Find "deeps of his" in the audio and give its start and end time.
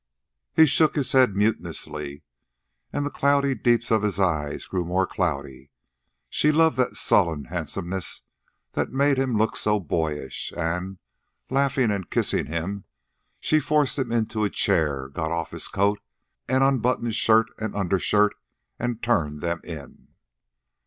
3.53-4.19